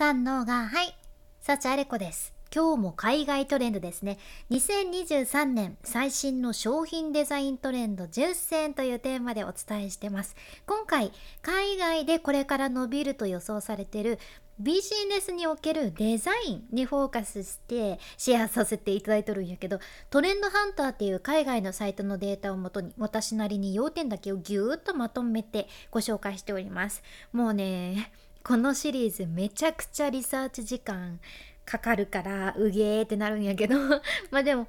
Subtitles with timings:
[0.00, 0.96] 三のがはい
[1.42, 2.32] 幸あれ子です。
[2.50, 4.16] 今日も海外トレンドですね。
[4.50, 10.36] 2023年最新の商品デザイントレンド10選というテーマでお伝えしてます。
[10.64, 14.18] 今回海外でこれから伸びると予想されている
[14.58, 27.02] ビジネスにおけるデザインにフォーカスしてシェアさせていただいとるんやけどトレンドハンターっていう海外のサイトのデータをもとに私なりに要点だけをぎゅーっとまとめてご紹介しております。
[27.34, 28.10] もうね
[28.42, 31.20] このシリーズめちゃくちゃリサーチ時間
[31.64, 33.76] かかるからうげーってなるんやけど。
[34.30, 34.66] まあでも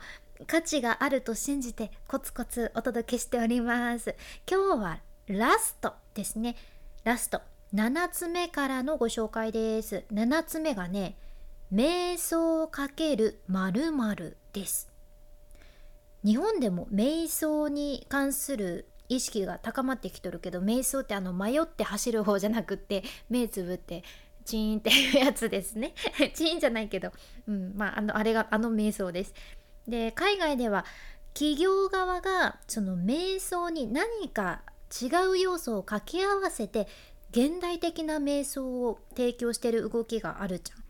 [0.48, 4.16] 価値があると信じてコツコツお届けしております。
[4.50, 6.56] 今日はラストですね。
[7.04, 7.42] ラスト。
[7.74, 10.04] 7つ目からのご紹介です。
[10.12, 11.16] 7つ目がね
[11.74, 14.92] 瞑想×〇〇です。
[16.24, 24.04] 日本でも瞑想に関する意識が高まってきとるけど瞑想ってあの迷って走る方じゃなくって目つぶって
[24.46, 25.94] チーンっていうやつですね。
[26.34, 27.12] チーンじゃないけど、
[27.46, 29.34] うん、まああのあれがあの瞑想です。
[29.86, 30.86] で海外では
[31.34, 34.62] 企業側がその瞑想に何か
[35.02, 36.88] 違う要素を掛け合わせて
[37.32, 40.82] 現代的な瞑想を提供してる動きがあるじゃん。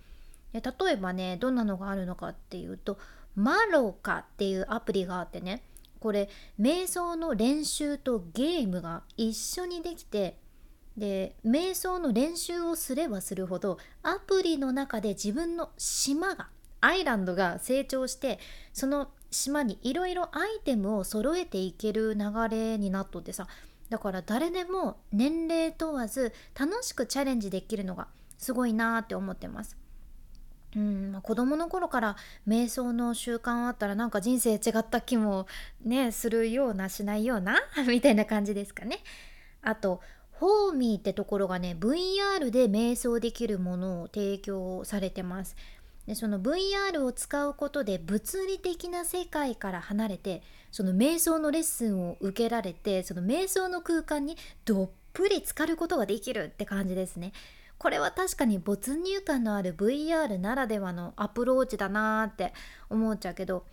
[0.53, 2.99] 例えばねどんなのがあるのかっていうと
[3.35, 5.63] マロカっていうアプリがあってね。
[6.01, 10.35] これ瞑想の練習とゲームが一緒にできて
[10.97, 16.49] で瞑想の練習をすればするほどアプリの中で自分の島が
[16.81, 18.39] アイランドが成長して
[18.73, 23.47] その島にいろいろアイテムを揃えていける流れになっとってさ
[23.91, 28.07] だから誰でも年齢問わず楽しくチャレンジできるのが
[28.39, 29.80] すごいなーって思ってます。
[30.75, 32.15] うんまあ、子供の頃から
[32.47, 35.47] 瞑想の習慣あったらなんか人生違った気も
[35.83, 38.99] ねするようなしないような みたいな感じですかね。
[39.61, 45.55] あとホーミーってところがね VR で瞑想できるものを提供されてます。
[46.07, 50.41] でその VR を使うことで物理的な世界から離れて
[50.71, 54.35] その瞑想のレッスンを受けられてその瞑想の空間に
[54.65, 57.33] どっぷり浸かることができるって感じですね。
[57.81, 62.53] これは確かに没入感のある VR ならではのアプローチだなーって
[62.91, 63.65] 思っちゃうけど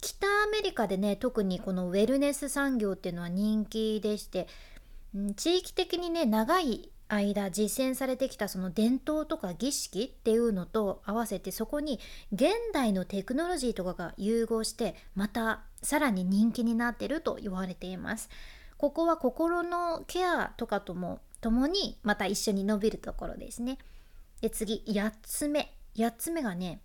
[0.00, 4.46] 北アメリカでね特にこのウェルネス産業っていうのは人気でして、
[5.34, 11.98] 地域的にね長い間実践されてきたその伝統とか儀式っていうのと合わせてそこに
[12.32, 18.30] 現代のテクノロジーとかが融合してまたさらに人気になってると言われています。
[18.76, 23.78] ここは心のケアとかとも共にまた一緒に伸びるところですね。
[24.40, 25.74] で次8つ目。
[25.96, 26.80] 8つ目がね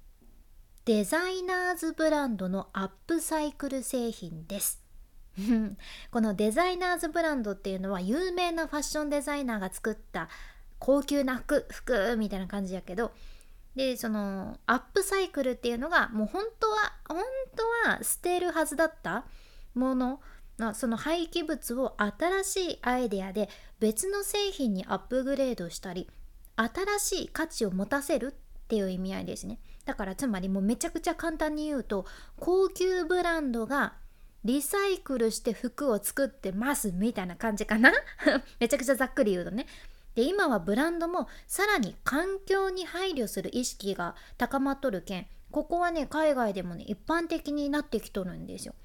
[0.85, 4.81] デザイナーズブランドのアップサイクル製品です。
[6.11, 10.29] このデザイナーズブランドっていうのは有名なファッションデザイナーが作った
[10.77, 13.13] 高級な服服みたいな感じやけど
[13.75, 17.23] でそのアップサイクルっていうのがもう本当は本
[17.85, 19.25] 当は捨てるはずだった
[19.73, 20.21] もの
[20.75, 23.49] その廃棄物を新しいアイデアで
[23.79, 26.07] 別の製品にアップグレードしたり
[26.55, 29.59] 新しい価値を持たせるっていう意味合いですね。
[29.85, 32.05] だからつまりもうめちゃくちゃ簡単に言うと
[32.39, 33.93] 高級ブランドが
[34.45, 37.91] リサイクルして服を作ってますみたいな感じかな？
[38.59, 39.65] めちゃくちゃざっくり言うとね。
[40.15, 48.75] で今はブランドもさらに環境に配慮する意識が高まっとるけんここはね海外でもね一般的になってきとるんですよ。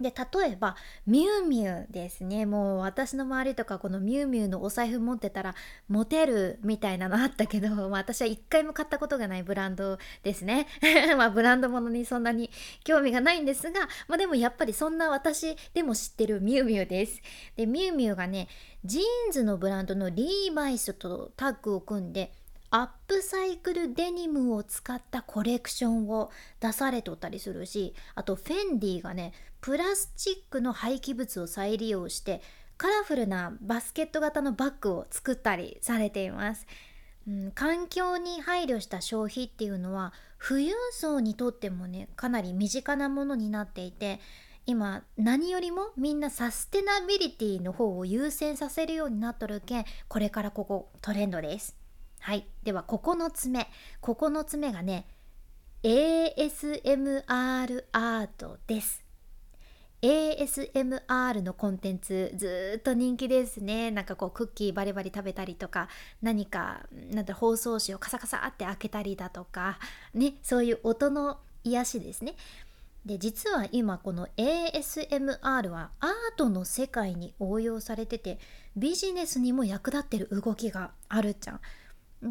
[0.00, 0.76] で例えば
[1.06, 2.44] ミュウミュウですね。
[2.44, 5.54] もう私の周りとかこのミュウミュウのお財布持ってたら
[5.88, 10.66] モテるみたいなのあったけど、 まあ、私は一回も買ったことがないブランドですね。
[11.16, 12.50] まあブランド物にそんなに
[12.84, 17.22] 興味がないんですが、まあ、でもやっぱりそんな私でも知ってるミュウミュウです。
[17.56, 18.48] でミュウミュウがね
[18.84, 22.32] ジーンズのブランドのリーバイスとタッグを組んで
[22.70, 32.42] アップサイクルデニムを使ったコレクションを出されとったりするしあとフェンディがねプラスチックの廃棄物を再利用して
[32.76, 36.66] カラフルなバスケット型のバッグを作ったりされています、
[37.26, 40.12] うん、環境に配慮した消費っていうのは
[40.46, 44.20] 富裕層にとってもねかなり身近なものになっていて
[44.66, 51.75] 今何よりもみんなサステナビリティの方を優先させるようになっとるけんこれからここトレンドです。
[52.26, 52.44] はい。
[52.64, 53.70] では9つ目
[54.02, 55.06] 9つ目がね
[55.84, 57.22] ASMR
[57.92, 59.04] アートです。
[60.02, 63.92] ASMR のコンテンツずっと人気ですね。
[63.92, 65.88] なんかこうクッキーバリバリ食べたりとか
[66.20, 69.78] 何かなんて包装紙をカサカサって開けたりだとか
[70.12, 72.34] ねそういう音の癒しですね。
[73.04, 78.40] で実は今この ASMR はアートの世界に応用されてて
[78.76, 81.60] ビジネスにも役立ってる動きがあるじゃん。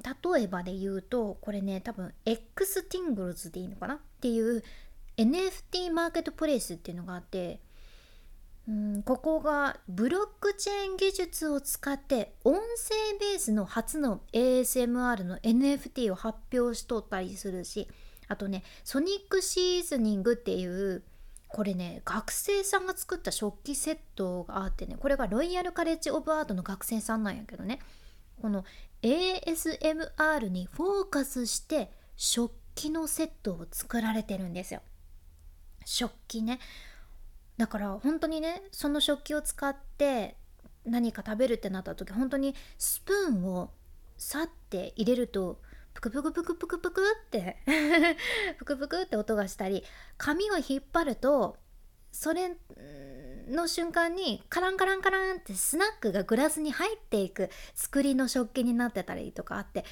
[0.01, 3.95] 例えばで言うとこれね多分 X ティングルズでいいのかな？
[3.95, 4.63] っていう
[5.17, 7.61] NFT マーケットプレイスっていうのがあって
[8.67, 12.59] うんここがブロックチェーン技術を使って音声
[13.19, 17.87] ベースの初の ASMR の NFT を発表しとったりするし
[18.27, 21.03] あとねソニックシーズニングっていう
[21.47, 27.79] これね学生さんが作った食器セットがあってねこれがロイヤルカレッジ・オブ・アートの学生さんなんやけどね。
[28.41, 28.63] この
[29.01, 34.81] ASMR にフォーカスして食器のセットを作られてるんですよ。
[35.85, 36.59] 食器ね。
[37.57, 40.35] だから本当にねその食器を使って
[40.85, 43.71] 何か食べるってなった時本当にスプーンを
[44.17, 45.61] さって入れると
[45.93, 47.57] プクプクプクプクプクって
[48.59, 49.83] プクプクって音がしたり
[50.17, 51.57] 紙を引っ張ると
[52.11, 52.57] それ
[53.47, 59.85] の瞬間にカランカランカランってスナックがグラスに入っていく作りの食器になってたりとかあって、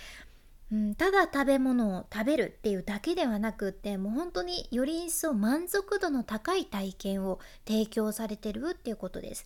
[0.71, 9.45] うん、ただ食べ物を食べるっていうだけではなくってもう本当により一層満足度の高い体験を提供されてるっていうことです。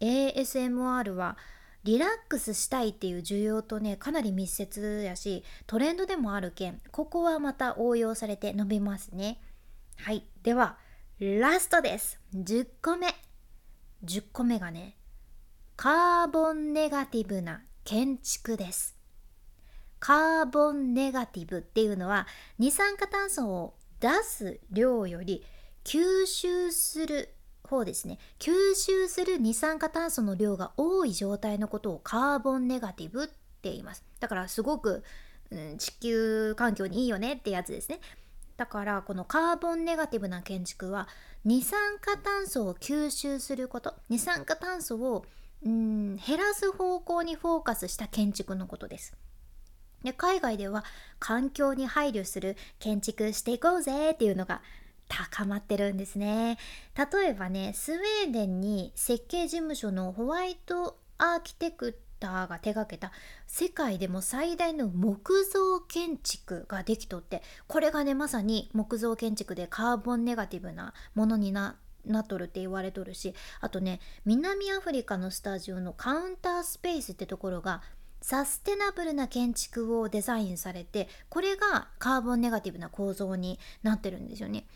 [0.00, 1.36] ASMR は
[1.84, 9.38] リラックスしたいっていう需要とねかなり密接やしトレンドでもある件ここはまた応用されて伸びますね。
[9.98, 10.24] はい。
[10.42, 10.78] では
[11.20, 12.18] ラストです。
[12.34, 13.14] 10個目。
[14.04, 14.96] 10個目がね
[15.76, 18.96] カーボンネガティブな建築です。
[19.98, 22.26] カーボンネガティブっていうのは
[22.58, 25.44] 二酸化炭素を出す量より
[25.82, 28.18] 吸収する方ですね。
[28.38, 33.32] 吸収する二酸化炭素の量が多い状態のことをカーボンネガティブって
[33.64, 34.04] 言います。
[34.20, 35.02] だからすごく、
[35.50, 38.00] うん、地球環境にいいよねってやつですね。
[38.56, 41.08] だからこのカーボンネガティブな建築は
[41.44, 45.24] 二酸化炭素を吸収すること二酸化炭素を
[45.64, 49.14] うん減らす方向にフォーカスした建築のことです。
[50.02, 50.84] で海外では
[51.18, 54.60] 環境に配慮する建築していこうぜっていうのが
[55.08, 56.58] 高まってるんですね。
[56.94, 63.12] 例えばねスウェーデンに設計事務所のホワイトアーキテクターが手掛けた
[63.46, 71.76] 世界でも最大の木造建築ができとってこれがねまさに木造建築でカーボンネガティブなものにな
[72.06, 77.82] なっとるって言われとるしあとね南アフリカのスタジオのカウンタースペースってところが
[78.22, 84.66] サステナブルな建築をデザインされてこれがカーボンネガティブな構造になってるんですよね。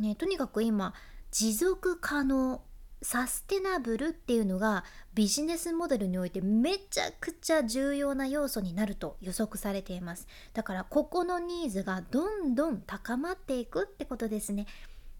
[0.00, 0.94] ね、とにかく今
[1.30, 2.62] 持続可能
[3.02, 4.84] サステナブルっていうのが
[5.14, 10.26] ビジネスモデルにおいてめちゃくちゃ重要な要素になると予測されています。
[10.52, 14.66] だからここのニーズがどんどん高まっていくってことですね。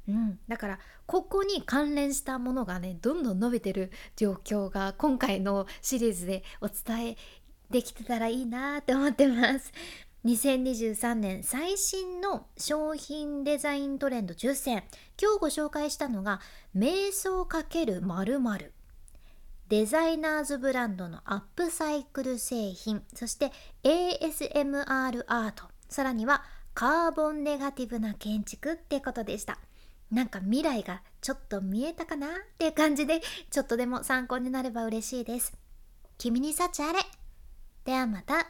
[0.08, 7.16] うん、だからここに関連したものがねどんどん伸びてる状況が今回のシリーズでお伝え
[7.70, 9.72] できてたらいいなって思ってます。
[10.28, 14.84] 2023年最新の商品デザイントレンド10選
[15.18, 16.40] 今日ご紹介したのが
[16.76, 18.72] 瞑想×〇
[19.70, 23.02] デザイナーズブランドのアップサイクル製品。
[23.14, 23.52] そして
[23.84, 25.64] ASMR アート。
[25.88, 26.42] さらには
[26.74, 29.58] カーボンネガティブな建築ってことでした。
[30.10, 33.20] なんか未来がちょっと見えたかなっていう感じで
[33.50, 35.54] ちょっとでも参考になれば嬉しいです。
[36.18, 36.98] 君に幸あれ。
[37.86, 38.46] ではまた。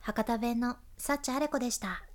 [0.00, 2.07] 博多弁の幸あれ子でした。